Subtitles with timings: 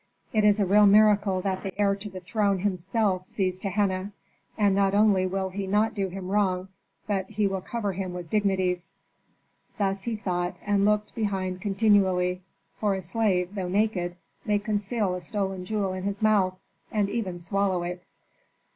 [0.33, 4.13] It is a real miracle that the heir to the throne himself seized Tehenna;
[4.57, 6.69] and not only will he not do him wrong,
[7.05, 8.95] but he will cover him with dignities."
[9.77, 12.41] Thus he thought and looked behind continually,
[12.79, 16.57] for a slave, though naked, may conceal a stolen jewel in his mouth,
[16.91, 18.03] and even swallow it.